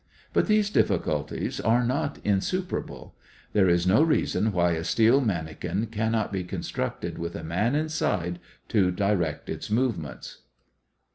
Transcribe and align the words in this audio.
But 0.33 0.47
these 0.47 0.71
difficulties 0.71 1.59
are 1.59 1.83
not 1.85 2.17
insuperable. 2.23 3.13
There 3.53 3.69
is 3.69 3.85
no 3.85 4.01
reason 4.01 4.51
why 4.51 4.71
a 4.71 4.83
steel 4.83 5.21
manikin 5.21 5.91
cannot 5.91 6.33
be 6.33 6.43
constructed 6.43 7.19
with 7.19 7.35
a 7.35 7.43
man 7.43 7.75
inside 7.75 8.39
to 8.69 8.89
direct 8.89 9.47
its 9.47 9.69
movements. 9.69 10.39